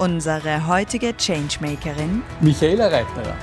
[0.00, 3.36] Unsere heutige Changemakerin Michaela Reiterer.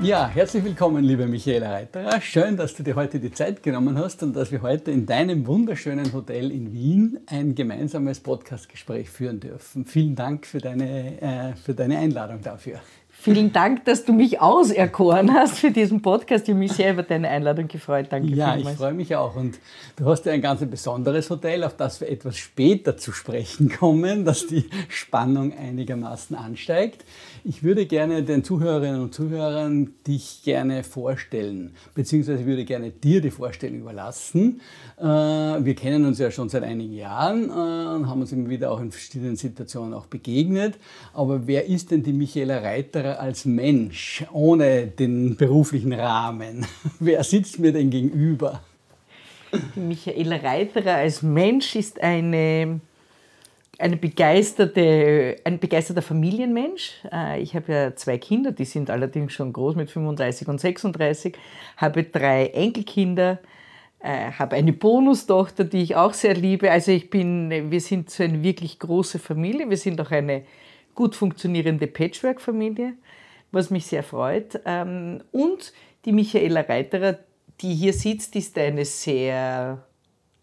[0.00, 2.18] Ja, herzlich willkommen, liebe Michaela Reiterer.
[2.22, 5.46] Schön, dass du dir heute die Zeit genommen hast und dass wir heute in deinem
[5.46, 9.84] wunderschönen Hotel in Wien ein gemeinsames Podcastgespräch führen dürfen.
[9.84, 12.80] Vielen Dank für deine, äh, für deine Einladung dafür.
[13.22, 16.44] Vielen Dank, dass du mich auserkoren hast für diesen Podcast.
[16.44, 18.06] Ich habe mich sehr über deine Einladung gefreut.
[18.08, 18.72] Danke Ja, vielmals.
[18.72, 19.36] ich freue mich auch.
[19.36, 19.58] Und
[19.96, 24.24] du hast ja ein ganz besonderes Hotel, auf das wir etwas später zu sprechen kommen,
[24.24, 27.04] dass die Spannung einigermaßen ansteigt.
[27.44, 33.30] Ich würde gerne den Zuhörerinnen und Zuhörern dich gerne vorstellen, beziehungsweise würde gerne dir die
[33.30, 34.62] Vorstellung überlassen.
[34.98, 38.70] Äh, wir kennen uns ja schon seit einigen Jahren äh, und haben uns immer wieder
[38.70, 40.78] auch in verschiedenen Situationen auch begegnet.
[41.12, 46.66] Aber wer ist denn die Michaela Reiterer als Mensch ohne den beruflichen Rahmen?
[47.00, 48.62] Wer sitzt mir denn gegenüber?
[49.74, 52.80] Die Michaela Reiterer als Mensch ist eine
[53.80, 56.92] eine begeisterte, ein begeisterter Familienmensch.
[57.10, 61.36] Äh, ich habe ja zwei Kinder, die sind allerdings schon groß mit 35 und 36,
[61.76, 63.38] habe drei Enkelkinder,
[64.00, 66.70] äh, habe eine Bonustochter, die ich auch sehr liebe.
[66.70, 69.68] Also ich bin, wir sind so eine wirklich große Familie.
[69.68, 70.42] Wir sind auch eine
[71.00, 72.92] gut funktionierende Patchwork-Familie,
[73.52, 74.60] was mich sehr freut.
[74.66, 75.72] Ähm, und
[76.04, 77.18] die Michaela Reiterer,
[77.62, 79.82] die hier sitzt, ist eine sehr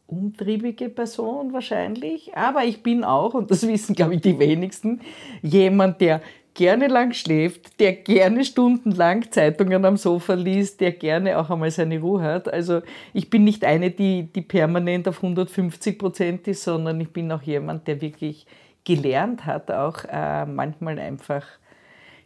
[0.08, 5.02] umtriebige Person wahrscheinlich, aber ich bin auch, und das wissen, glaube ich, die wenigsten,
[5.44, 6.22] jemand, der
[6.55, 11.99] gerne lang schläft, der gerne stundenlang Zeitungen am Sofa liest, der gerne auch einmal seine
[11.99, 12.52] Ruhe hat.
[12.52, 12.81] Also
[13.14, 17.43] ich bin nicht eine, die, die permanent auf 150 Prozent ist, sondern ich bin auch
[17.43, 18.48] jemand, der wirklich
[18.87, 21.43] gelernt hat, auch äh, manchmal einfach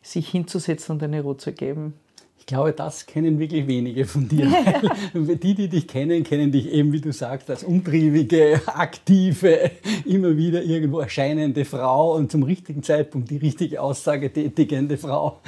[0.03, 1.95] sich hinzusetzen und eine Ruhe zu geben.
[2.37, 4.47] Ich glaube, das kennen wirklich wenige von dir.
[5.13, 9.71] die, die dich kennen, kennen dich eben, wie du sagst, als umtriebige, aktive,
[10.05, 15.39] immer wieder irgendwo erscheinende Frau und zum richtigen Zeitpunkt die richtige Aussage tätigende Frau.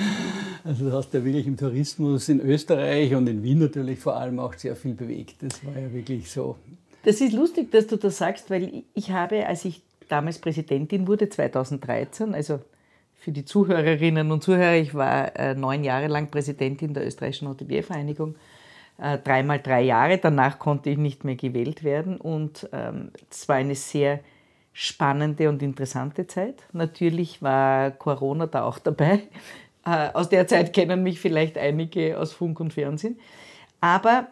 [0.64, 4.40] Also du hast ja wirklich im Tourismus in Österreich und in Wien natürlich vor allem
[4.40, 5.36] auch sehr viel bewegt.
[5.42, 6.56] Das war ja wirklich so.
[7.04, 9.82] Das ist lustig, dass du das sagst, weil ich habe, als ich
[10.14, 12.60] damals Präsidentin wurde, 2013, also
[13.16, 18.36] für die Zuhörerinnen und Zuhörer, ich war äh, neun Jahre lang Präsidentin der österreichischen Hoteliervereinigung,
[19.00, 20.20] äh, dreimal drei Jahre.
[20.20, 24.20] Danach konnte ich nicht mehr gewählt werden und ähm, es war eine sehr
[24.72, 26.62] spannende und interessante Zeit.
[26.74, 29.24] Natürlich war Corona da auch dabei.
[29.86, 33.20] Äh, aus der Zeit kennen mich vielleicht einige aus Funk und Fernsehen.
[33.82, 34.30] Aber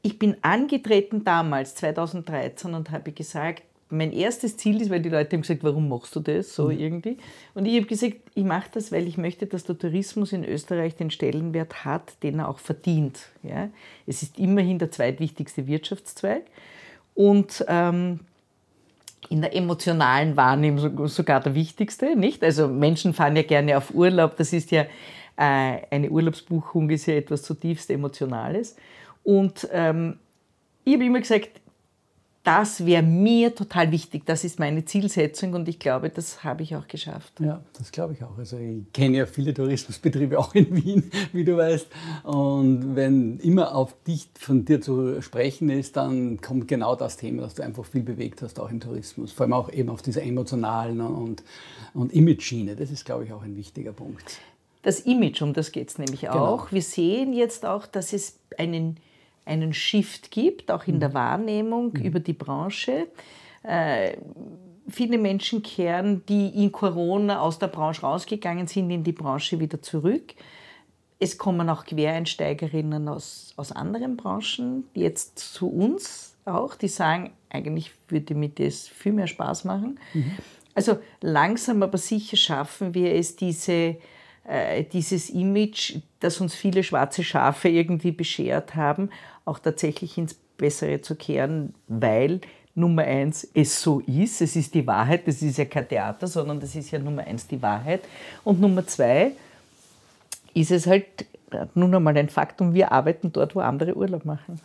[0.00, 5.36] ich bin angetreten damals, 2013, und habe gesagt, mein erstes Ziel ist, weil die Leute
[5.36, 6.78] haben gesagt, warum machst du das so mhm.
[6.78, 7.16] irgendwie?
[7.54, 10.96] Und ich habe gesagt, ich mache das, weil ich möchte, dass der Tourismus in Österreich
[10.96, 13.20] den Stellenwert hat, den er auch verdient.
[13.42, 13.68] Ja?
[14.06, 16.42] Es ist immerhin der zweitwichtigste Wirtschaftszweig
[17.14, 18.20] und ähm,
[19.28, 22.42] in der emotionalen Wahrnehmung sogar der wichtigste, nicht?
[22.42, 24.86] Also Menschen fahren ja gerne auf Urlaub, das ist ja
[25.36, 28.76] äh, eine Urlaubsbuchung ist ja etwas zutiefst Emotionales.
[29.22, 30.18] Und ähm,
[30.84, 31.60] ich habe immer gesagt,
[32.42, 34.24] das wäre mir total wichtig.
[34.24, 37.38] Das ist meine Zielsetzung und ich glaube, das habe ich auch geschafft.
[37.38, 38.38] Ja, das glaube ich auch.
[38.38, 41.86] Also ich kenne ja viele Tourismusbetriebe auch in Wien, wie du weißt.
[42.24, 47.42] Und wenn immer auf dich von dir zu sprechen ist, dann kommt genau das Thema,
[47.42, 49.32] dass du einfach viel bewegt hast, auch im Tourismus.
[49.32, 51.42] Vor allem auch eben auf dieser emotionalen und,
[51.92, 52.74] und Image-Schiene.
[52.74, 54.40] Das ist, glaube ich, auch ein wichtiger Punkt.
[54.82, 56.46] Das Image, um das geht es nämlich genau.
[56.46, 56.72] auch.
[56.72, 58.96] Wir sehen jetzt auch, dass es einen
[59.44, 61.14] einen Shift gibt, auch in der mhm.
[61.14, 62.02] Wahrnehmung mhm.
[62.02, 63.08] über die Branche.
[63.62, 64.16] Äh,
[64.88, 69.80] viele Menschen kehren, die in Corona aus der Branche rausgegangen sind, in die Branche wieder
[69.82, 70.34] zurück.
[71.18, 77.92] Es kommen auch Quereinsteigerinnen aus, aus anderen Branchen jetzt zu uns auch, die sagen, eigentlich
[78.08, 80.00] würde mir das viel mehr Spaß machen.
[80.14, 80.32] Mhm.
[80.74, 83.96] Also langsam aber sicher schaffen wir es, diese
[84.92, 89.10] dieses Image, das uns viele schwarze Schafe irgendwie beschert haben,
[89.44, 92.40] auch tatsächlich ins Bessere zu kehren, weil
[92.74, 96.60] Nummer eins es so ist, es ist die Wahrheit, das ist ja kein Theater, sondern
[96.60, 98.02] das ist ja Nummer eins die Wahrheit.
[98.44, 99.32] Und Nummer zwei
[100.54, 101.26] ist es halt
[101.74, 104.60] nun einmal ein Faktum, wir arbeiten dort, wo andere Urlaub machen.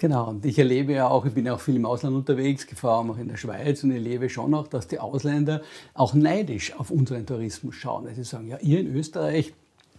[0.00, 2.92] Genau, und ich erlebe ja auch, ich bin ja auch viel im Ausland unterwegs, vor
[2.92, 5.60] allem auch in der Schweiz und erlebe schon auch, dass die Ausländer
[5.92, 8.06] auch neidisch auf unseren Tourismus schauen.
[8.06, 9.52] Also sie sagen, ja, ihr in Österreich,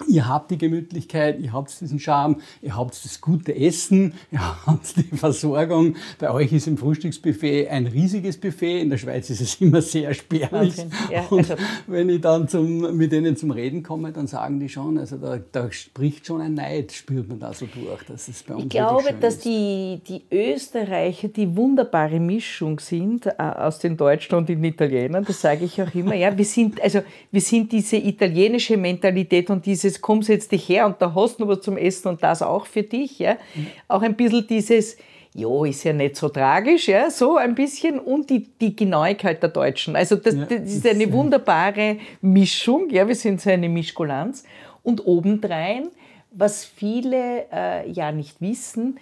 [0.10, 4.98] Ihr habt die Gemütlichkeit, ihr habt diesen Charme, ihr habt das gute Essen, ihr habt
[4.98, 5.96] die Versorgung.
[6.20, 8.82] Bei euch ist im Frühstücksbuffet ein riesiges Buffet.
[8.82, 10.76] In der Schweiz ist es immer sehr spärlich.
[11.12, 11.56] Ja, also
[11.88, 15.40] wenn ich dann zum, mit denen zum Reden komme, dann sagen die schon, also da,
[15.52, 18.04] da spricht schon ein Neid, spürt man da so durch.
[18.04, 23.32] Das ist bei uns ich glaube, dass die, die Österreicher die wunderbare Mischung sind äh,
[23.38, 25.26] aus den Deutschen und den Italienern.
[25.26, 26.16] Das sage ich auch immer.
[26.16, 27.02] Ja, wir sind, also,
[27.32, 31.40] wir sind diese italienische Mentalität und dieses dieses komm, setz dich her und da hast
[31.40, 33.20] du noch was zum Essen und das auch für dich.
[33.20, 33.34] Ja?
[33.56, 33.68] Mhm.
[33.88, 34.98] Auch ein bisschen dieses,
[35.34, 39.50] ja, ist ja nicht so tragisch, ja, so ein bisschen und die, die Genauigkeit der
[39.50, 39.96] Deutschen.
[39.96, 44.44] Also das, ja, das ist eine wunderbare Mischung, ja, wir sind so eine Mischkulanz.
[44.84, 45.90] Und obendrein,
[46.32, 48.98] was viele äh, ja nicht wissen,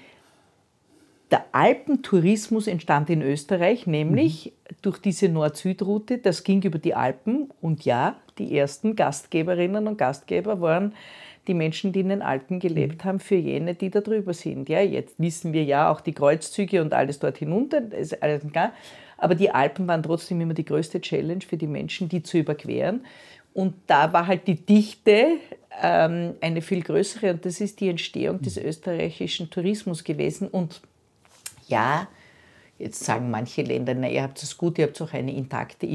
[1.31, 4.75] der Alpentourismus entstand in Österreich, nämlich mhm.
[4.81, 6.17] durch diese Nord-Süd-Route.
[6.17, 10.93] Das ging über die Alpen und ja, die ersten Gastgeberinnen und Gastgeber waren
[11.47, 14.69] die Menschen, die in den Alpen gelebt haben, für jene, die da drüber sind.
[14.69, 17.81] Ja, jetzt wissen wir ja auch die Kreuzzüge und alles dort hinunter,
[18.21, 18.71] alles klar.
[19.17, 23.05] Aber die Alpen waren trotzdem immer die größte Challenge für die Menschen, die zu überqueren.
[23.53, 25.37] Und da war halt die Dichte
[25.81, 30.47] ähm, eine viel größere und das ist die Entstehung des österreichischen Tourismus gewesen.
[30.47, 30.81] Und
[31.67, 32.07] ja,
[32.77, 35.87] jetzt sagen manche Länder, na, ihr habt es gut, ihr habt auch eine intakte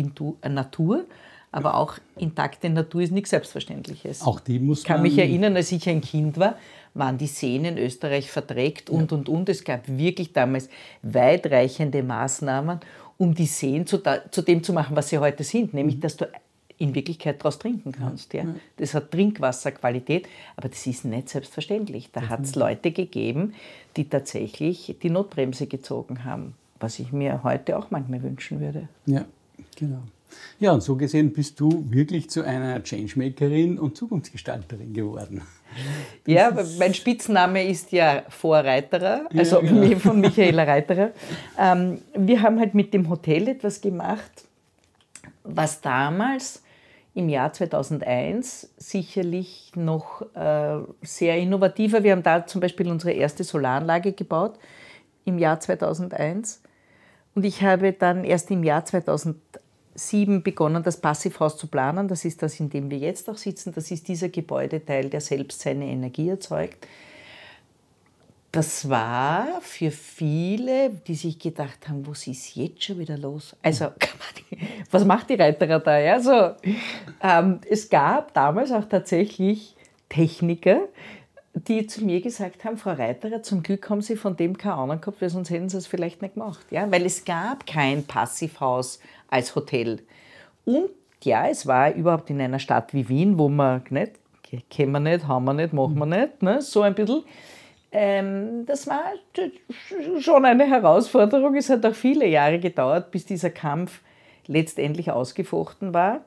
[0.49, 1.05] Natur.
[1.54, 4.22] Aber auch intakte Natur ist nichts Selbstverständliches.
[4.22, 6.56] Auch die muss Ich kann mich erinnern, als ich ein Kind war,
[6.94, 9.16] waren die Seen in Österreich verdreckt und, ja.
[9.16, 9.48] und, und.
[9.48, 10.68] Es gab wirklich damals
[11.02, 12.80] weitreichende Maßnahmen,
[13.18, 14.02] um die Seen zu,
[14.32, 16.00] zu dem zu machen, was sie heute sind, nämlich, mhm.
[16.00, 16.28] dass du
[16.76, 18.34] in Wirklichkeit daraus trinken kannst.
[18.34, 18.42] Ja.
[18.42, 18.54] ja.
[18.78, 22.10] Das hat Trinkwasserqualität, aber das ist nicht selbstverständlich.
[22.10, 23.54] Da hat es Leute gegeben,
[23.96, 28.88] die tatsächlich die Notbremse gezogen haben, was ich mir heute auch manchmal wünschen würde.
[29.06, 29.24] Ja,
[29.76, 30.02] genau.
[30.60, 35.42] Ja, und so gesehen bist du wirklich zu einer Changemakerin und Zukunftsgestalterin geworden.
[36.25, 39.98] Ja, mein Spitzname ist ja Vorreiterer, also ja, genau.
[39.98, 41.10] von Michaela Reiterer.
[41.58, 44.44] Ähm, wir haben halt mit dem Hotel etwas gemacht,
[45.42, 46.62] was damals
[47.14, 52.04] im Jahr 2001 sicherlich noch äh, sehr innovativer.
[52.04, 54.58] Wir haben da zum Beispiel unsere erste Solaranlage gebaut
[55.25, 56.62] im Jahr 2001.
[57.34, 59.63] Und ich habe dann erst im Jahr 2001
[59.96, 62.08] 2007 begonnen, das Passivhaus zu planen.
[62.08, 63.73] Das ist das, in dem wir jetzt auch sitzen.
[63.73, 66.87] Das ist dieser Gebäudeteil, der selbst seine Energie erzeugt.
[68.50, 73.56] Das war für viele, die sich gedacht haben, was ist jetzt schon wieder los?
[73.62, 73.88] Also,
[74.93, 75.99] was macht die Reiterer da?
[75.99, 76.52] Ja, so,
[77.20, 79.75] ähm, es gab damals auch tatsächlich
[80.08, 80.82] Techniker,
[81.54, 85.00] die zu mir gesagt haben, Frau Reiterer, zum Glück haben Sie von dem keine Ahnung
[85.00, 86.66] gehabt, weil sonst hätten Sie es vielleicht nicht gemacht.
[86.70, 86.90] Ja?
[86.90, 88.98] Weil es gab kein Passivhaus
[89.28, 90.00] als Hotel.
[90.64, 90.90] Und
[91.22, 94.12] ja, es war überhaupt in einer Stadt wie Wien, wo man nicht,
[94.68, 96.60] kennen wir nicht, haben wir nicht, machen wir nicht, ne?
[96.60, 97.22] so ein bisschen.
[97.92, 99.12] Ähm, das war
[100.18, 101.54] schon eine Herausforderung.
[101.54, 104.00] Es hat auch viele Jahre gedauert, bis dieser Kampf
[104.48, 106.22] letztendlich ausgefochten war.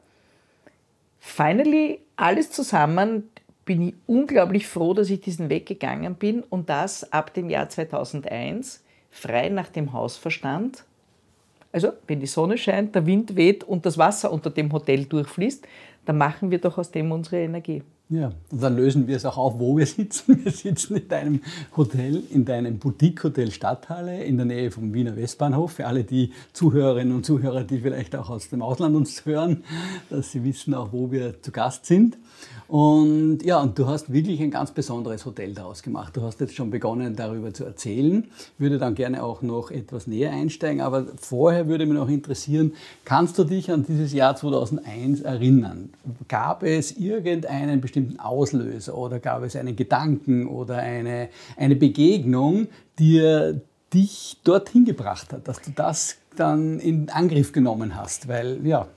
[1.19, 3.29] Finally, alles zusammen
[3.67, 7.69] bin ich unglaublich froh, dass ich diesen Weg gegangen bin und das ab dem Jahr
[7.69, 10.83] 2001 frei nach dem Hausverstand
[11.71, 15.67] also, wenn die Sonne scheint, der Wind weht und das Wasser unter dem Hotel durchfließt,
[16.05, 17.83] dann machen wir doch aus dem unsere Energie.
[18.09, 20.41] Ja, und dann lösen wir es auch auf, wo wir sitzen.
[20.41, 21.41] Wir sitzen in deinem
[21.75, 25.73] Hotel, in deinem Boutique-Hotel Stadthalle in der Nähe vom Wiener Westbahnhof.
[25.73, 29.65] Für alle die Zuhörerinnen und Zuhörer, die vielleicht auch aus dem Ausland uns hören,
[30.09, 32.17] dass sie wissen auch, wo wir zu Gast sind.
[32.69, 36.15] Und ja, und du hast wirklich ein ganz besonderes Hotel daraus gemacht.
[36.15, 38.25] Du hast jetzt schon begonnen, darüber zu erzählen.
[38.25, 42.73] Ich würde dann gerne auch noch etwas näher einsteigen, aber vorher würde mich noch interessieren,
[43.05, 45.89] kannst du dich an dieses Jahr 2001 erinnern?
[46.27, 52.67] Gab es irgendeinen bestimmten Auslöser oder gab es einen Gedanken oder eine, eine Begegnung,
[52.99, 53.53] die
[53.93, 58.27] dich dorthin gebracht hat, dass du das dann in Angriff genommen hast?
[58.27, 58.87] Weil, ja,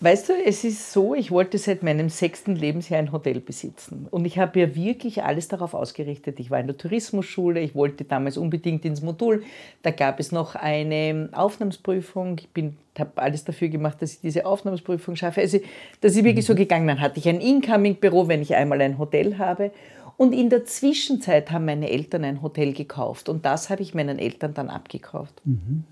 [0.00, 4.06] Weißt du, es ist so, ich wollte seit meinem sechsten Lebensjahr ein Hotel besitzen.
[4.12, 6.38] Und ich habe ja wirklich alles darauf ausgerichtet.
[6.38, 9.42] Ich war in der Tourismusschule, ich wollte damals unbedingt ins Modul.
[9.82, 12.40] Da gab es noch eine Aufnahmsprüfung.
[12.54, 15.40] Ich habe alles dafür gemacht, dass ich diese Aufnahmsprüfung schaffe.
[15.40, 15.58] Also,
[16.00, 16.58] das ist wirklich so mhm.
[16.58, 16.86] gegangen.
[16.86, 19.72] Dann hatte ich ein Incoming-Büro, wenn ich einmal ein Hotel habe.
[20.16, 23.28] Und in der Zwischenzeit haben meine Eltern ein Hotel gekauft.
[23.28, 25.42] Und das habe ich meinen Eltern dann abgekauft.
[25.44, 25.82] Mhm.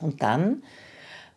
[0.00, 0.62] Und dann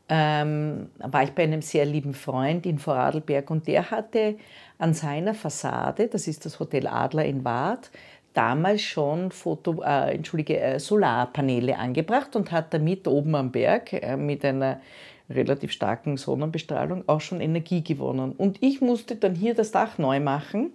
[0.09, 4.35] ähm, war ich bei einem sehr lieben Freund in Vorarlberg und der hatte
[4.79, 7.91] an seiner Fassade, das ist das Hotel Adler in Waadt,
[8.33, 14.17] damals schon Foto, äh, Entschuldige, äh, Solarpaneele angebracht und hat damit oben am Berg äh,
[14.17, 14.81] mit einer
[15.29, 18.31] relativ starken Sonnenbestrahlung auch schon Energie gewonnen.
[18.31, 20.71] Und ich musste dann hier das Dach neu machen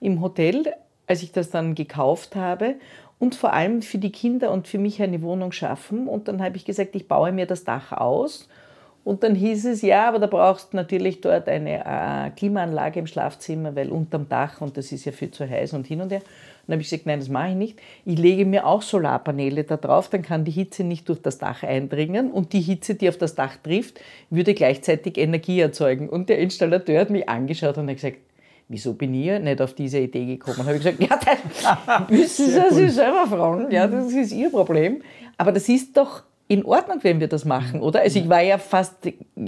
[0.00, 0.72] im Hotel,
[1.06, 2.76] als ich das dann gekauft habe
[3.18, 6.06] und vor allem für die Kinder und für mich eine Wohnung schaffen.
[6.06, 8.48] Und dann habe ich gesagt, ich baue mir das Dach aus.
[9.04, 13.06] Und dann hieß es, ja, aber da brauchst du natürlich dort eine äh, Klimaanlage im
[13.06, 16.22] Schlafzimmer, weil unterm Dach und das ist ja viel zu heiß und hin und her.
[16.66, 17.78] dann habe ich gesagt, nein, das mache ich nicht.
[18.04, 21.62] Ich lege mir auch Solarpaneele da drauf, dann kann die Hitze nicht durch das Dach
[21.62, 26.08] eindringen und die Hitze, die auf das Dach trifft, würde gleichzeitig Energie erzeugen.
[26.08, 28.18] Und der Installateur hat mich angeschaut und hat gesagt,
[28.68, 30.58] wieso bin ich nicht auf diese Idee gekommen?
[30.58, 35.02] Habe ich gesagt, ja, das müssen Sie sich selber fragen, ja, das ist Ihr Problem.
[35.36, 38.00] Aber das ist doch in Ordnung, wenn wir das machen, oder?
[38.00, 38.94] Also ich war ja fast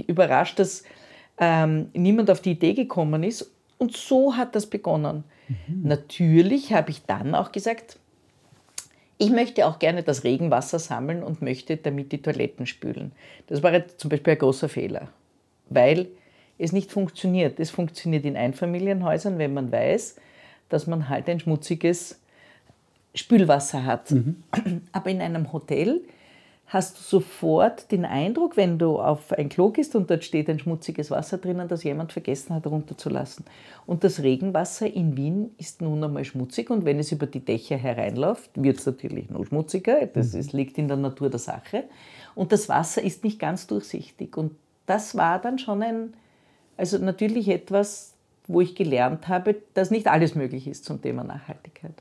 [0.07, 0.83] überrascht, dass
[1.37, 3.51] ähm, niemand auf die Idee gekommen ist.
[3.77, 5.23] Und so hat das begonnen.
[5.47, 5.83] Mhm.
[5.83, 7.97] Natürlich habe ich dann auch gesagt,
[9.17, 13.11] ich möchte auch gerne das Regenwasser sammeln und möchte damit die Toiletten spülen.
[13.47, 15.09] Das war jetzt zum Beispiel ein großer Fehler,
[15.69, 16.07] weil
[16.59, 17.59] es nicht funktioniert.
[17.59, 20.17] Es funktioniert in Einfamilienhäusern, wenn man weiß,
[20.69, 22.19] dass man halt ein schmutziges
[23.15, 24.11] Spülwasser hat.
[24.11, 24.43] Mhm.
[24.91, 26.01] Aber in einem Hotel
[26.69, 30.59] hast du sofort den Eindruck, wenn du auf ein Klo gehst und dort steht ein
[30.59, 33.45] schmutziges Wasser drinnen, dass jemand vergessen hat, runterzulassen.
[33.87, 37.77] Und das Regenwasser in Wien ist nun einmal schmutzig und wenn es über die Dächer
[37.77, 40.05] hereinläuft, wird es natürlich noch schmutziger.
[40.05, 41.85] Das ist, liegt in der Natur der Sache.
[42.35, 44.37] Und das Wasser ist nicht ganz durchsichtig.
[44.37, 44.51] Und
[44.85, 46.13] das war dann schon ein,
[46.79, 48.13] also natürlich etwas,
[48.47, 51.93] wo ich gelernt habe, dass nicht alles möglich ist zum Thema Nachhaltigkeit.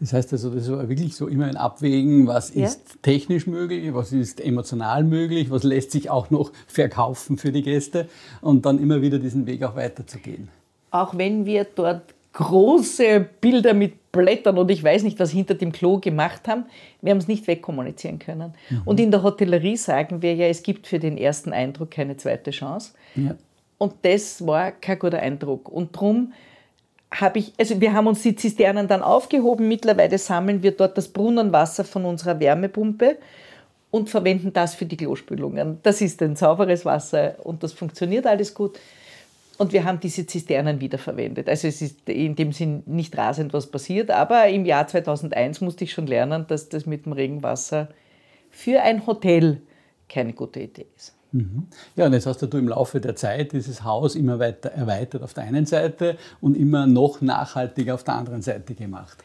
[0.00, 2.64] Das heißt also, das ist wirklich so immer ein Abwägen, was ja.
[2.64, 7.62] ist technisch möglich, was ist emotional möglich, was lässt sich auch noch verkaufen für die
[7.62, 8.08] Gäste
[8.40, 10.48] und dann immer wieder diesen Weg auch weiterzugehen.
[10.90, 15.72] Auch wenn wir dort große Bilder mit Blättern und ich weiß nicht, was hinter dem
[15.72, 16.64] Klo gemacht haben,
[17.00, 18.54] wir haben es nicht wegkommunizieren können.
[18.70, 18.82] Mhm.
[18.84, 22.50] Und in der Hotellerie sagen wir ja, es gibt für den ersten Eindruck keine zweite
[22.50, 22.92] Chance.
[23.16, 23.36] Ja.
[23.84, 25.68] Und das war kein guter Eindruck.
[25.68, 26.32] Und darum
[27.10, 29.68] habe ich, also wir haben uns die Zisternen dann aufgehoben.
[29.68, 33.18] Mittlerweile sammeln wir dort das Brunnenwasser von unserer Wärmepumpe
[33.90, 35.80] und verwenden das für die Klospülungen.
[35.82, 38.80] Das ist ein sauberes Wasser und das funktioniert alles gut.
[39.58, 41.46] Und wir haben diese Zisternen wiederverwendet.
[41.46, 45.84] Also es ist in dem Sinn nicht rasend was passiert, aber im Jahr 2001 musste
[45.84, 47.90] ich schon lernen, dass das mit dem Regenwasser
[48.50, 49.60] für ein Hotel
[50.08, 51.13] keine gute Idee ist.
[51.34, 51.66] Mhm.
[51.96, 55.34] Ja, und jetzt hast du im Laufe der Zeit dieses Haus immer weiter erweitert auf
[55.34, 59.18] der einen Seite und immer noch nachhaltiger auf der anderen Seite gemacht.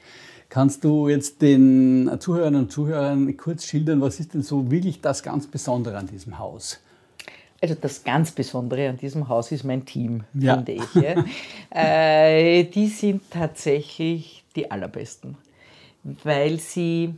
[0.49, 5.21] Kannst du jetzt den Zuhörerinnen und Zuhörern kurz schildern, was ist denn so wirklich das
[5.21, 6.79] ganz Besondere an diesem Haus?
[7.61, 10.55] Also das ganz Besondere an diesem Haus ist mein Team, ja.
[10.55, 10.95] finde ich.
[10.95, 11.25] Ja.
[11.69, 15.37] äh, die sind tatsächlich die allerbesten,
[16.23, 17.13] weil sie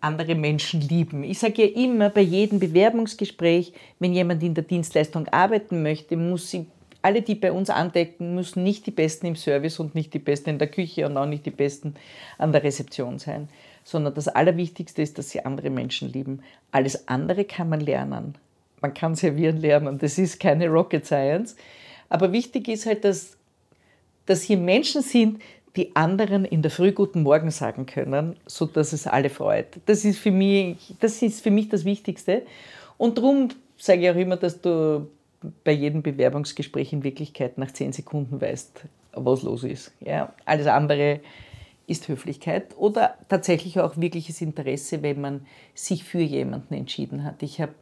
[0.00, 1.24] andere Menschen lieben.
[1.24, 6.50] Ich sage ja immer bei jedem Bewerbungsgespräch, wenn jemand in der Dienstleistung arbeiten möchte, muss
[6.50, 6.66] sie
[7.02, 10.50] alle, die bei uns andecken, müssen nicht die Besten im Service und nicht die Besten
[10.50, 11.94] in der Küche und auch nicht die Besten
[12.38, 13.48] an der Rezeption sein,
[13.84, 16.42] sondern das Allerwichtigste ist, dass sie andere Menschen lieben.
[16.72, 18.34] Alles andere kann man lernen.
[18.80, 19.98] Man kann servieren lernen.
[19.98, 21.56] Das ist keine Rocket Science.
[22.08, 23.36] Aber wichtig ist halt, dass,
[24.26, 25.40] dass hier Menschen sind,
[25.76, 29.66] die anderen in der Früh guten Morgen sagen können, sodass es alle freut.
[29.86, 32.42] Das ist für mich das, ist für mich das Wichtigste.
[32.96, 35.08] Und darum sage ich auch immer, dass du
[35.64, 39.92] bei jedem Bewerbungsgespräch in Wirklichkeit nach zehn Sekunden weißt, was los ist.
[40.00, 41.20] Ja, alles andere
[41.86, 47.42] ist Höflichkeit oder tatsächlich auch wirkliches Interesse, wenn man sich für jemanden entschieden hat.
[47.42, 47.74] Ich habe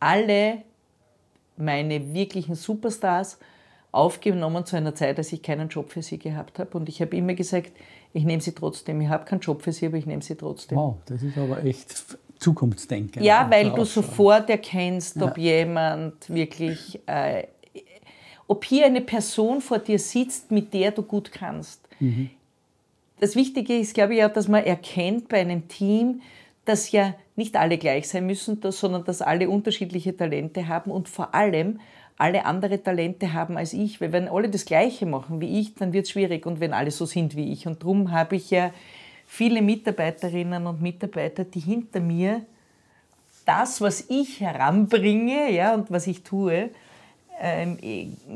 [0.00, 0.62] alle
[1.56, 3.38] meine wirklichen Superstars
[3.92, 6.76] aufgenommen zu einer Zeit, als ich keinen Job für sie gehabt habe.
[6.76, 7.72] Und ich habe immer gesagt,
[8.12, 9.00] ich nehme sie trotzdem.
[9.00, 10.76] Ich habe keinen Job für sie, aber ich nehme sie trotzdem.
[10.78, 13.22] Wow, das ist aber echt Zukunftsdenken.
[13.22, 15.24] Ja, weil du sofort erkennst, ja.
[15.24, 17.44] ob jemand wirklich, äh,
[18.46, 21.80] ob hier eine Person vor dir sitzt, mit der du gut kannst.
[22.00, 22.30] Mhm.
[23.20, 26.20] Das Wichtige ist, glaube ich, auch, dass man erkennt bei einem Team,
[26.64, 31.34] dass ja nicht alle gleich sein müssen, sondern dass alle unterschiedliche Talente haben und vor
[31.34, 31.80] allem
[32.18, 34.00] alle andere Talente haben als ich.
[34.00, 36.90] Weil wenn alle das Gleiche machen wie ich, dann wird es schwierig und wenn alle
[36.90, 37.66] so sind wie ich.
[37.66, 38.72] Und darum habe ich ja
[39.26, 42.42] viele Mitarbeiterinnen und Mitarbeiter, die hinter mir
[43.46, 46.70] das, was ich heranbringe ja, und was ich tue,
[47.40, 47.78] ähm,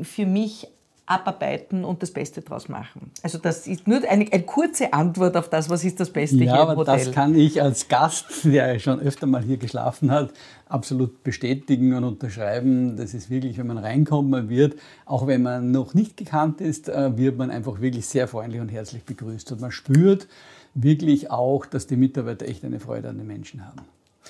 [0.01, 0.67] für mich
[1.05, 3.11] abarbeiten und das Beste daraus machen.
[3.23, 6.55] Also das ist nur eine, eine, kurze Antwort auf das, was ist das Beste ja,
[6.55, 6.97] hier im Hotel.
[6.97, 10.31] Das kann ich als Gast, der schon öfter mal hier geschlafen hat,
[10.67, 12.95] absolut bestätigen und unterschreiben.
[12.95, 16.87] Das ist wirklich, wenn man reinkommt, man wird, auch wenn man noch nicht gekannt ist,
[16.87, 19.51] äh, wird man einfach wirklich sehr freundlich und herzlich begrüßt.
[19.51, 20.27] Und man spürt
[20.73, 23.81] wirklich auch, dass die Mitarbeiter echt eine Freude an den Menschen haben.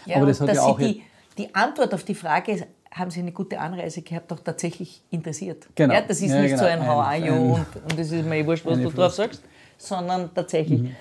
[0.08, 1.04] Ja, Aber das hat ja auch die,
[1.38, 5.68] die Antwort auf die Frage haben Sie eine gute Anreise gehabt, auch tatsächlich interessiert.
[5.76, 5.94] Genau.
[5.94, 6.68] Ja, das ist Ja, nicht so genau.
[6.68, 9.42] ein How are you und, und das ist mir eh wurscht, was du drauf sagst,
[9.78, 10.92] sondern tatsächlich.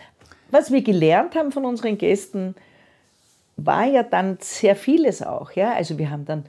[0.50, 2.54] Was wir gelernt haben von unseren Gästen,
[3.56, 5.52] war ja dann sehr vieles auch.
[5.52, 5.74] Ja?
[5.74, 6.44] Also wir haben dann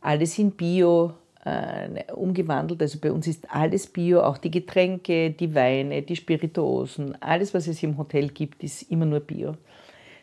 [0.00, 1.12] alles in Bio
[1.44, 2.80] äh, umgewandelt.
[2.82, 7.66] Also bei uns ist alles Bio, auch die Getränke, die Weine, die Spirituosen, alles, was
[7.66, 9.54] es im Hotel gibt, ist immer nur Bio.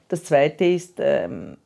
[0.08, 1.58] Das Zweite ist, ähm,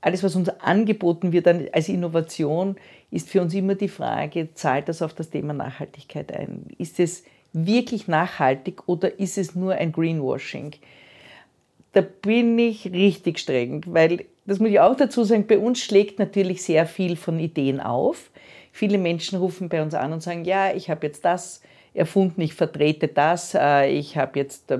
[0.00, 2.76] alles, was uns angeboten wird als Innovation,
[3.10, 6.66] ist für uns immer die Frage, zahlt das auf das Thema Nachhaltigkeit ein?
[6.78, 10.72] Ist es wirklich nachhaltig oder ist es nur ein Greenwashing?
[11.92, 16.18] Da bin ich richtig streng, weil, das muss ich auch dazu sagen, bei uns schlägt
[16.18, 18.30] natürlich sehr viel von Ideen auf.
[18.72, 21.62] Viele Menschen rufen bei uns an und sagen, ja, ich habe jetzt das
[21.94, 24.78] erfunden, ich vertrete das, äh, ich habe jetzt äh,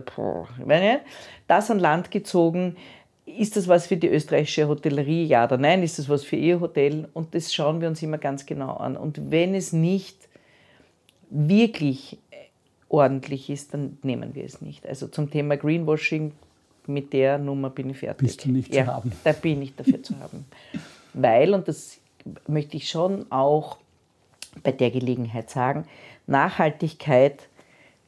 [0.65, 1.01] nicht,
[1.49, 2.77] das an Land gezogen.
[3.37, 5.25] Ist das was für die österreichische Hotellerie?
[5.25, 5.83] Ja oder nein?
[5.83, 7.09] Ist das was für Ihr Hotel?
[7.13, 8.97] Und das schauen wir uns immer ganz genau an.
[8.97, 10.17] Und wenn es nicht
[11.31, 12.19] wirklich
[12.89, 14.87] ordentlich ist, dann nehmen wir es nicht.
[14.87, 16.33] Also zum Thema Greenwashing,
[16.87, 18.27] mit der Nummer bin ich fertig.
[18.27, 19.13] Bist du nicht zu ja, haben.
[19.23, 20.47] Da bin ich dafür zu haben.
[21.13, 21.99] Weil, und das
[22.47, 23.77] möchte ich schon auch
[24.63, 25.85] bei der Gelegenheit sagen,
[26.27, 27.48] Nachhaltigkeit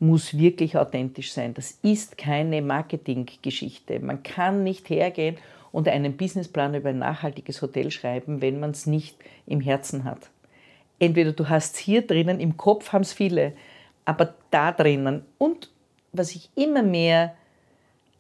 [0.00, 1.54] muss wirklich authentisch sein.
[1.54, 4.00] Das ist keine Marketinggeschichte.
[4.00, 5.37] Man kann nicht hergehen
[5.73, 9.16] und einen Businessplan über ein nachhaltiges Hotel schreiben, wenn man es nicht
[9.47, 10.30] im Herzen hat.
[10.99, 13.52] Entweder du hast es hier drinnen, im Kopf haben es viele,
[14.04, 15.23] aber da drinnen.
[15.38, 15.71] Und
[16.12, 17.35] was ich immer mehr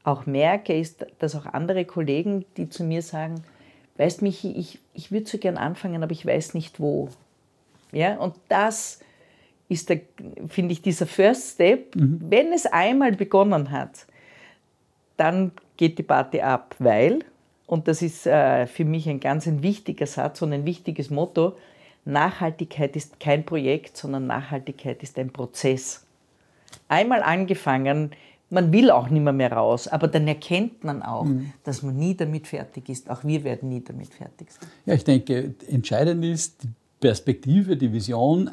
[0.04, 3.42] auch merke, ist, dass auch andere Kollegen, die zu mir sagen,
[3.96, 7.08] weißt Michi, ich, ich würde so gern anfangen, aber ich weiß nicht wo.
[7.92, 9.00] Ja, und das
[9.70, 10.00] ist, der,
[10.48, 11.94] finde ich, dieser First Step.
[11.94, 14.06] Wenn es einmal begonnen hat,
[15.16, 17.20] dann geht die Party ab, weil,
[17.66, 21.56] und das ist äh, für mich ein ganz ein wichtiger Satz und ein wichtiges Motto,
[22.04, 26.04] Nachhaltigkeit ist kein Projekt, sondern Nachhaltigkeit ist ein Prozess.
[26.88, 28.10] Einmal angefangen,
[28.48, 31.26] man will auch nicht mehr, mehr raus, aber dann erkennt man auch,
[31.62, 33.08] dass man nie damit fertig ist.
[33.08, 34.68] Auch wir werden nie damit fertig sein.
[34.86, 38.50] Ja, ich denke, entscheidend ist die Perspektive, die Vision,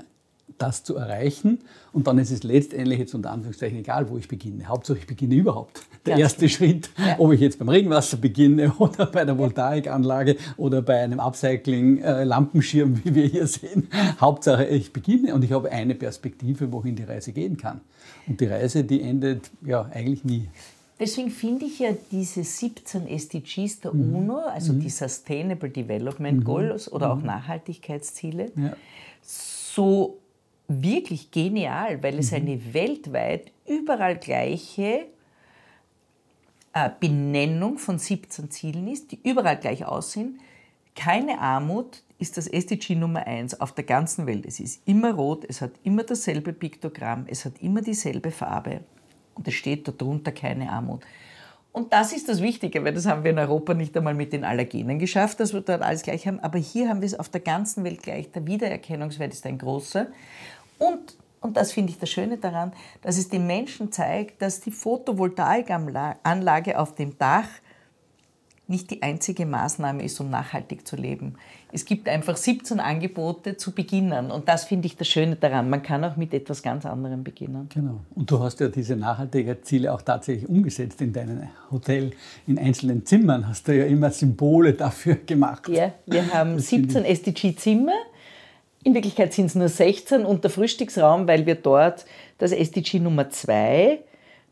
[0.58, 1.60] das zu erreichen.
[1.94, 4.66] Und dann ist es letztendlich jetzt unter Anführungszeichen egal, wo ich beginne.
[4.68, 5.82] Hauptsache, ich beginne überhaupt.
[6.06, 7.16] Der Ganz erste Schritt, Ja.
[7.20, 13.16] ob ich jetzt beim Regenwasser beginne oder bei der Voltaikanlage oder bei einem Upcycling-Lampenschirm, wie
[13.16, 13.88] wir hier sehen.
[14.20, 17.82] Hauptsache, ich beginne und ich habe eine Perspektive, wohin die Reise gehen kann.
[18.28, 20.48] Und die Reise, die endet ja eigentlich nie.
[21.00, 27.14] Deswegen finde ich ja diese 17 SDGs der UNO, also die Sustainable Development Goals oder
[27.14, 28.74] auch Nachhaltigkeitsziele, Ja.
[29.22, 30.18] so
[30.68, 35.06] wirklich genial, weil es eine weltweit überall gleiche
[36.74, 40.40] äh, Benennung von 17 Zielen ist, die überall gleich aussehen.
[40.96, 44.46] Keine Armut ist das SDG Nummer 1 auf der ganzen Welt.
[44.46, 48.82] Es ist immer rot, es hat immer dasselbe Piktogramm, es hat immer dieselbe Farbe
[49.36, 51.04] und es steht darunter keine Armut.
[51.72, 54.44] Und das ist das Wichtige, weil das haben wir in Europa nicht einmal mit den
[54.44, 56.40] Allergenen geschafft, dass wir dort alles gleich haben.
[56.40, 58.32] Aber hier haben wir es auf der ganzen Welt gleich.
[58.32, 60.08] Der Wiedererkennungswert ist ein großer.
[60.78, 64.72] Und, und das finde ich das Schöne daran, dass es den Menschen zeigt, dass die
[64.72, 67.48] Photovoltaikanlage auf dem Dach
[68.68, 71.36] nicht die einzige Maßnahme ist, um nachhaltig zu leben.
[71.72, 74.32] Es gibt einfach 17 Angebote zu beginnen.
[74.32, 75.70] Und das finde ich das Schöne daran.
[75.70, 77.70] Man kann auch mit etwas ganz anderem beginnen.
[77.74, 78.02] Genau.
[78.16, 82.12] Und du hast ja diese Nachhaltigkeitsziele auch tatsächlich umgesetzt in deinem Hotel.
[82.46, 85.68] In einzelnen Zimmern hast du ja immer Symbole dafür gemacht.
[85.70, 87.94] Ja, wir haben Das finde 17 SDG-Zimmer.
[88.88, 92.06] In Wirklichkeit sind es nur 16 und der Frühstücksraum, weil wir dort
[92.38, 94.00] das SDG Nummer 2,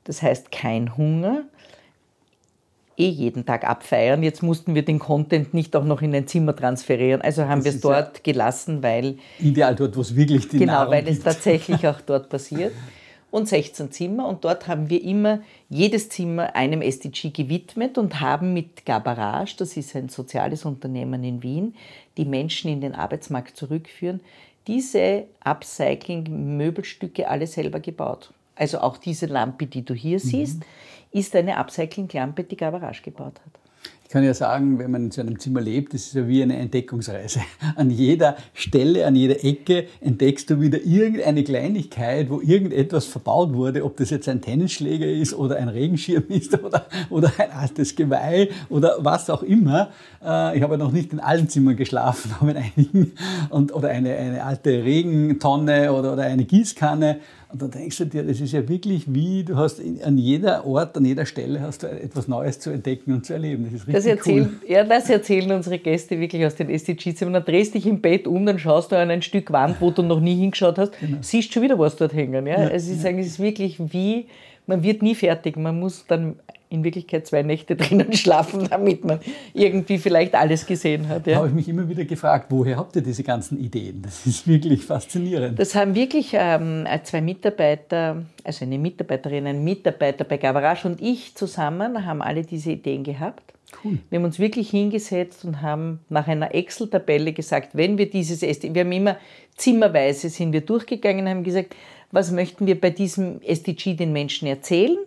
[0.03, 1.43] das heißt kein Hunger,
[2.97, 4.23] eh jeden Tag abfeiern.
[4.23, 7.21] Jetzt mussten wir den Content nicht auch noch in ein Zimmer transferieren.
[7.21, 10.57] Also haben wir es ist ja- dort gelassen, weil Ideal dort, wo es wirklich die
[10.59, 11.23] Genau, Nahrung weil es gibt.
[11.23, 12.73] tatsächlich auch dort passiert.
[13.35, 18.53] Und 16 Zimmer und dort haben wir immer jedes Zimmer einem SDG gewidmet und haben
[18.53, 21.75] mit Gabarage, das ist ein soziales Unternehmen in Wien,
[22.15, 24.21] die Menschen in den Arbeitsmarkt zurückführen,
[24.67, 28.31] diese Upcycling-Möbelstücke alle selber gebaut.
[28.55, 30.61] Also auch diese Lampe, die du hier siehst,
[31.11, 33.64] ist eine Upcycling-Lampe, die Gabarage gebaut hat.
[34.05, 36.43] Ich kann ja sagen, wenn man in so einem Zimmer lebt, das ist ja wie
[36.43, 37.39] eine Entdeckungsreise.
[37.75, 43.83] An jeder Stelle, an jeder Ecke entdeckst du wieder irgendeine Kleinigkeit, wo irgendetwas verbaut wurde,
[43.83, 48.49] ob das jetzt ein Tennisschläger ist oder ein Regenschirm ist oder, oder ein altes Geweih
[48.69, 49.89] oder was auch immer.
[50.23, 53.13] Äh, Ich habe ja noch nicht in allen Zimmern geschlafen, aber in einigen.
[53.49, 57.21] Und, oder eine, eine alte Regentonne oder, oder eine Gießkanne.
[57.55, 60.97] Und dann denkst du dir, das ist ja wirklich wie, du hast an jeder Ort,
[60.97, 63.63] an jeder Stelle hast du etwas Neues zu entdecken und zu erleben.
[63.63, 64.69] Das ist richtig das erzählen, cool.
[64.69, 67.17] Ja, das erzählen unsere Gäste wirklich aus den SDGs.
[67.19, 70.01] Dann drehst dich im Bett um, dann schaust du an ein Stück Wand, wo du
[70.01, 71.19] noch nie hingeschaut hast, genau.
[71.21, 72.45] siehst schon wieder was dort hängen.
[72.45, 72.63] Ja?
[72.63, 73.03] ja also ich ja.
[73.03, 74.25] sage, es ist wirklich wie,
[74.67, 75.57] man wird nie fertig.
[75.57, 76.35] Man muss dann
[76.69, 79.19] in Wirklichkeit zwei Nächte drinnen schlafen, damit man
[79.53, 81.27] irgendwie vielleicht alles gesehen hat.
[81.27, 81.33] Ja.
[81.33, 84.01] Da habe ich mich immer wieder gefragt, woher habt ihr diese ganzen Ideen?
[84.01, 85.59] Das ist wirklich faszinierend.
[85.59, 91.35] Das haben wirklich ähm, zwei Mitarbeiter, also eine Mitarbeiterin, ein Mitarbeiter bei Gavarasch und ich
[91.35, 93.53] zusammen haben alle diese Ideen gehabt.
[93.83, 93.97] Cool.
[94.09, 98.73] Wir haben uns wirklich hingesetzt und haben nach einer Excel-Tabelle gesagt, wenn wir dieses SDG,
[98.73, 99.17] wir haben immer
[99.57, 101.75] zimmerweise sind wir durchgegangen und haben gesagt,
[102.11, 104.97] was möchten wir bei diesem SDG den Menschen erzählen?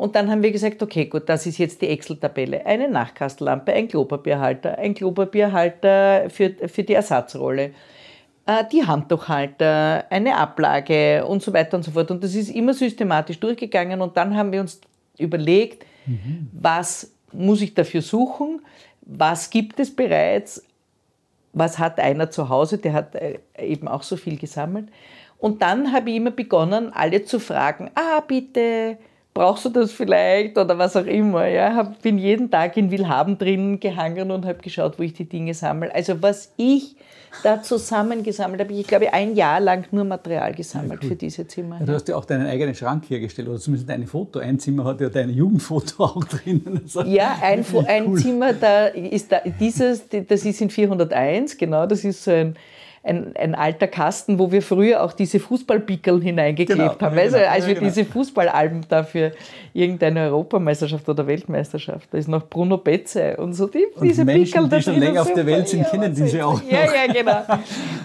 [0.00, 2.64] Und dann haben wir gesagt, okay, gut, das ist jetzt die Excel-Tabelle.
[2.64, 7.72] Eine Nachkastellampe, ein Klopapierhalter, ein Klopapierhalter für, für die Ersatzrolle,
[8.46, 12.10] äh, die Handtuchhalter, eine Ablage und so weiter und so fort.
[12.10, 14.00] Und das ist immer systematisch durchgegangen.
[14.00, 14.80] Und dann haben wir uns
[15.18, 16.48] überlegt, mhm.
[16.52, 18.62] was muss ich dafür suchen?
[19.02, 20.64] Was gibt es bereits?
[21.52, 22.78] Was hat einer zu Hause?
[22.78, 24.88] Der hat äh, eben auch so viel gesammelt.
[25.40, 28.98] Und dann habe ich immer begonnen, alle zu fragen, ah, bitte,
[29.32, 31.46] brauchst du das vielleicht oder was auch immer.
[31.46, 35.24] Ja, hab, bin jeden Tag in Willhaben drin gehangen und habe geschaut, wo ich die
[35.24, 35.94] Dinge sammle.
[35.94, 36.96] Also was ich
[37.42, 41.08] da zusammengesammelt habe, ich glaube ein Jahr lang nur Material gesammelt ja, cool.
[41.10, 41.78] für diese Zimmer.
[41.80, 44.40] Ja, du hast ja auch deinen eigenen Schrank hergestellt oder zumindest dein Foto.
[44.40, 46.80] Ein Zimmer hat ja dein Jugendfoto auch drin.
[46.82, 48.18] Also ja, ein, ein cool.
[48.18, 52.56] Zimmer, da ist da, dieses, das ist in 401, genau, das ist so ein
[53.02, 57.18] ein, ein alter Kasten, wo wir früher auch diese Fußballpickel hineingeklebt genau, haben.
[57.18, 57.86] Also, genau, als wir genau.
[57.86, 59.32] diese Fußballalben dafür
[59.72, 64.64] irgendeine Europameisterschaft oder Weltmeisterschaft, da ist noch Bruno Betze und so die, und diese Menschen,
[64.64, 64.78] Pickel.
[64.78, 66.70] Die schon länger auf der Welt sind, kennen diese auch noch.
[66.70, 67.42] Ja, ja, genau.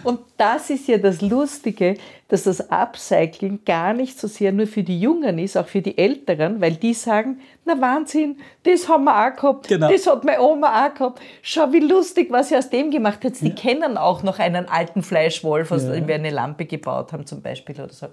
[0.03, 1.95] Und das ist ja das Lustige,
[2.29, 5.97] dass das Upcycling gar nicht so sehr nur für die Jungen ist, auch für die
[5.97, 9.91] Älteren, weil die sagen, na Wahnsinn, das haben wir auch gehabt, genau.
[9.91, 11.21] das hat meine Oma auch gehabt.
[11.41, 13.41] Schau, wie lustig, was sie aus dem gemacht hat.
[13.41, 13.55] Die ja.
[13.55, 17.75] kennen auch noch einen alten Fleischwolf, aus dem wir eine Lampe gebaut haben zum Beispiel
[17.75, 18.07] oder so.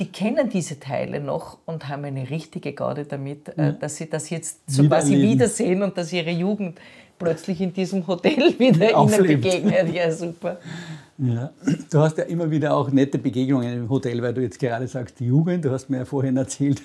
[0.00, 4.28] Die kennen diese Teile noch und haben eine richtige Gaude damit, äh, dass sie das
[4.28, 6.80] jetzt so quasi wiedersehen und dass ihre Jugend
[7.16, 9.94] plötzlich in diesem Hotel wieder ihnen begegnet.
[9.94, 10.58] Ja, super.
[11.16, 11.50] Ja.
[11.92, 15.20] Du hast ja immer wieder auch nette Begegnungen im Hotel, weil du jetzt gerade sagst,
[15.20, 15.64] die Jugend.
[15.64, 16.82] Du hast mir ja vorhin erzählt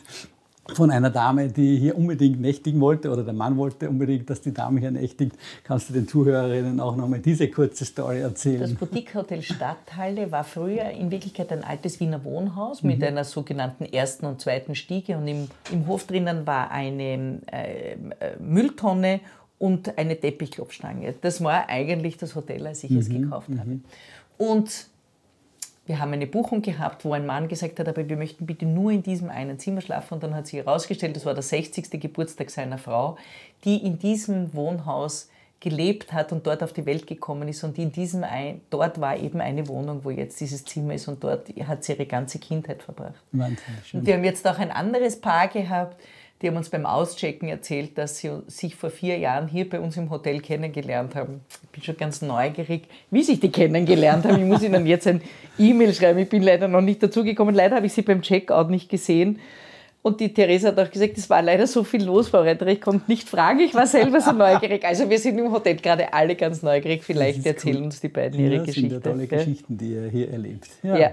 [0.76, 4.54] von einer Dame, die hier unbedingt nächtigen wollte oder der Mann wollte unbedingt, dass die
[4.54, 5.36] Dame hier nächtigt.
[5.64, 8.62] Kannst du den Zuhörerinnen auch nochmal diese kurze Story erzählen?
[8.62, 12.92] Das Boutique Hotel Stadthalle war früher in Wirklichkeit ein altes Wiener Wohnhaus mhm.
[12.92, 17.96] mit einer sogenannten ersten und zweiten Stiege und im, im Hof drinnen war eine äh,
[18.40, 19.22] Mülltonne
[19.58, 21.16] und eine Teppichklopfstange.
[21.22, 22.98] Das war eigentlich das Hotel, als ich mhm.
[22.98, 23.60] es gekauft mhm.
[23.60, 23.80] habe.
[24.38, 24.88] Und
[25.90, 28.92] wir haben eine Buchung gehabt, wo ein Mann gesagt hat, aber wir möchten bitte nur
[28.92, 30.14] in diesem einen Zimmer schlafen.
[30.14, 31.90] Und dann hat sich herausgestellt, das war der 60.
[32.00, 33.18] Geburtstag seiner Frau,
[33.66, 37.64] die in diesem Wohnhaus gelebt hat und dort auf die Welt gekommen ist.
[37.64, 41.24] Und in diesem ein, dort war eben eine Wohnung, wo jetzt dieses Zimmer ist und
[41.24, 43.24] dort hat sie ihre ganze Kindheit verbracht.
[43.32, 43.58] Wahnsinn,
[43.94, 46.00] und wir haben jetzt auch ein anderes Paar gehabt,
[46.42, 49.98] die haben uns beim Auschecken erzählt, dass sie sich vor vier Jahren hier bei uns
[49.98, 51.42] im Hotel kennengelernt haben.
[51.64, 54.40] Ich bin schon ganz neugierig, wie sich die kennengelernt haben.
[54.40, 55.22] Ich muss ihnen jetzt ein
[55.58, 56.20] E-Mail schreiben.
[56.20, 57.54] Ich bin leider noch nicht dazugekommen.
[57.54, 59.40] Leider habe ich sie beim Checkout nicht gesehen.
[60.02, 62.80] Und die Theresa hat auch gesagt, es war leider so viel los, Frau Reiter, ich
[62.80, 64.86] konnte nicht fragen, ich war selber so neugierig.
[64.86, 67.04] Also wir sind im Hotel gerade alle ganz neugierig.
[67.04, 67.84] Vielleicht erzählen cool.
[67.84, 68.90] uns die beiden ihre ja, Geschichten.
[68.90, 70.70] Das sind ja tolle Geschichten, die ihr hier erlebt.
[70.84, 70.98] ja.
[70.98, 71.12] ja.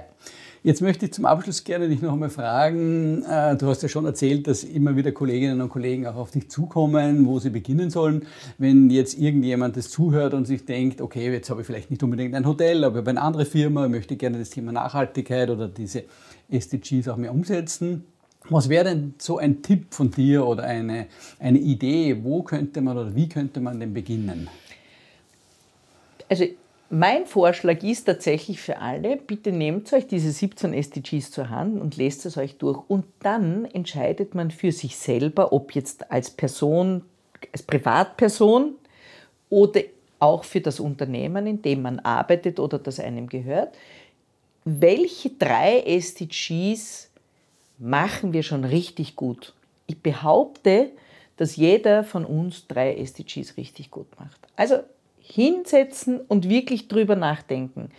[0.66, 3.22] Jetzt möchte ich zum Abschluss gerne dich noch einmal fragen.
[3.22, 6.50] Äh, du hast ja schon erzählt, dass immer wieder Kolleginnen und Kollegen auch auf dich
[6.50, 8.26] zukommen, wo sie beginnen sollen.
[8.58, 12.34] Wenn jetzt irgendjemand das zuhört und sich denkt, okay, jetzt habe ich vielleicht nicht unbedingt
[12.34, 16.02] ein Hotel, aber ich habe eine andere Firma, möchte gerne das Thema Nachhaltigkeit oder diese
[16.50, 18.04] SDGs auch mehr umsetzen.
[18.50, 21.06] Was wäre denn so ein Tipp von dir oder eine,
[21.38, 24.48] eine Idee, wo könnte man oder wie könnte man denn beginnen?
[26.28, 26.44] Also
[26.90, 31.96] mein Vorschlag ist tatsächlich für alle, bitte nehmt euch diese 17 SDGs zur Hand und
[31.96, 32.82] lest es euch durch.
[32.88, 37.02] Und dann entscheidet man für sich selber, ob jetzt als Person,
[37.52, 38.74] als Privatperson
[39.50, 39.80] oder
[40.18, 43.74] auch für das Unternehmen, in dem man arbeitet oder das einem gehört,
[44.64, 47.10] welche drei SDGs
[47.78, 49.54] machen wir schon richtig gut.
[49.86, 50.90] Ich behaupte,
[51.36, 54.40] dass jeder von uns drei SDGs richtig gut macht.
[54.56, 54.80] Also
[55.26, 57.90] hinsetzen und wirklich drüber nachdenken.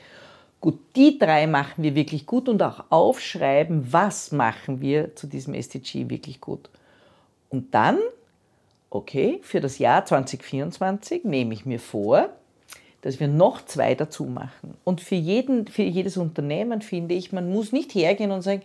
[0.59, 5.53] Gut, die drei machen wir wirklich gut und auch aufschreiben, was machen wir zu diesem
[5.53, 6.69] SDG wirklich gut.
[7.49, 7.99] Und dann,
[8.89, 12.29] okay, für das Jahr 2024 nehme ich mir vor,
[13.01, 14.73] dass wir noch zwei dazu machen.
[14.83, 18.63] Und für, jeden, für jedes Unternehmen finde ich, man muss nicht hergehen und sagen,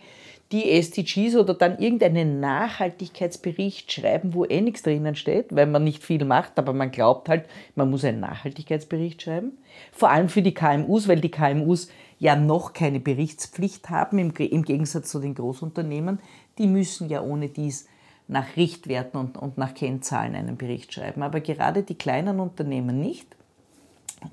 [0.53, 6.03] die SDGs oder dann irgendeinen Nachhaltigkeitsbericht schreiben, wo eh nichts drinnen steht, weil man nicht
[6.03, 9.57] viel macht, aber man glaubt halt, man muss einen Nachhaltigkeitsbericht schreiben.
[9.91, 11.89] Vor allem für die KMUs, weil die KMUs
[12.19, 16.19] ja noch keine Berichtspflicht haben, im, Gegensatz zu den Großunternehmen.
[16.59, 17.87] Die müssen ja ohne dies
[18.27, 21.23] nach Richtwerten und, und nach Kennzahlen einen Bericht schreiben.
[21.23, 23.27] Aber gerade die kleinen Unternehmen nicht.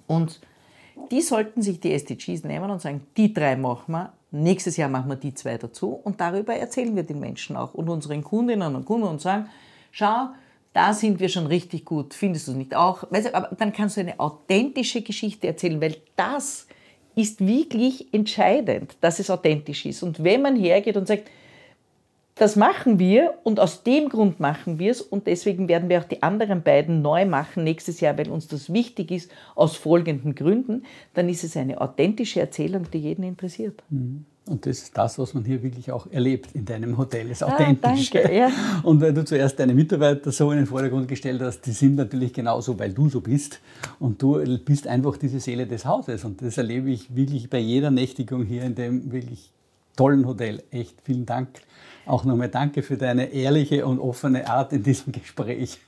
[0.06, 0.40] Und
[1.10, 5.08] die sollten sich die SDGs nehmen und sagen, die drei machen wir, nächstes Jahr machen
[5.08, 8.84] wir die zwei dazu und darüber erzählen wir den Menschen auch und unseren Kundinnen und
[8.84, 9.48] Kunden und sagen,
[9.90, 10.28] schau,
[10.72, 13.04] da sind wir schon richtig gut, findest du nicht auch?
[13.10, 16.68] aber dann kannst du eine authentische Geschichte erzählen, weil das
[17.16, 20.02] ist wirklich entscheidend, dass es authentisch ist.
[20.02, 21.28] Und wenn man hergeht und sagt,
[22.40, 26.05] das machen wir und aus dem Grund machen wir es und deswegen werden wir auch
[26.05, 30.85] die anderen beiden neu machen nächstes Jahr, weil uns das wichtig ist, aus folgenden Gründen,
[31.12, 33.83] dann ist es eine authentische Erzählung, die jeden interessiert.
[33.90, 34.24] Mhm.
[34.46, 38.18] Und das ist das, was man hier wirklich auch erlebt in deinem Hotel, das Authentische.
[38.18, 38.50] Ah, danke, ja.
[38.83, 42.33] Und weil du zuerst deine Mitarbeiter so in den Vordergrund gestellt hast, die sind natürlich
[42.33, 43.61] genauso, weil du so bist.
[43.98, 46.24] Und du bist einfach diese Seele des Hauses.
[46.24, 49.53] Und das erlebe ich wirklich bei jeder Nächtigung hier in dem wirklich
[50.00, 50.62] tollen Hotel.
[50.70, 51.48] Echt vielen Dank
[52.06, 55.78] auch nochmal danke für deine ehrliche und offene Art in diesem Gespräch.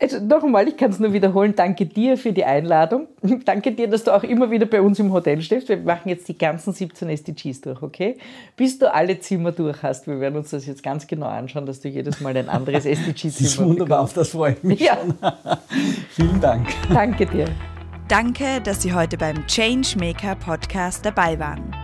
[0.00, 3.06] Also noch einmal, ich kann es nur wiederholen, danke dir für die Einladung.
[3.44, 5.68] Danke dir, dass du auch immer wieder bei uns im Hotel stehst.
[5.68, 8.18] Wir machen jetzt die ganzen 17 SDGs durch, okay?
[8.56, 10.06] Bis du alle Zimmer durch hast.
[10.06, 13.32] Wir werden uns das jetzt ganz genau anschauen, dass du jedes Mal ein anderes SDG-Zimmer
[13.32, 14.98] Das ist wunderbar, auf das freue ich mich ja.
[14.98, 15.14] schon.
[16.10, 16.66] Vielen Dank.
[16.92, 17.46] Danke dir.
[18.08, 21.83] Danke, dass Sie heute beim Changemaker Podcast dabei waren.